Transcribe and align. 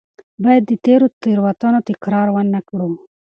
باید 0.43 0.63
د 0.69 0.71
تېرو 0.85 1.07
تېروتنو 1.21 1.79
تکرار 1.89 2.27
ونه 2.31 2.59
کړو. 2.69 2.89